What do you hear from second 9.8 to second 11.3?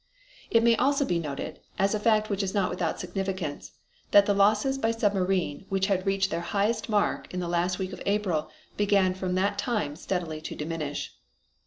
steadily to diminish.